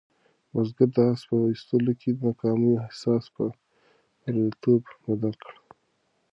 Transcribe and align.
بزګر 0.51 0.89
د 0.95 0.97
آس 1.09 1.21
په 1.27 1.35
ایستلو 1.51 1.93
کې 2.01 2.09
د 2.13 2.17
ناکامۍ 2.27 2.73
احساس 2.85 3.23
په 3.35 3.43
بریالیتوب 4.21 4.81
بدل 5.05 5.33
کړ. 5.43 5.53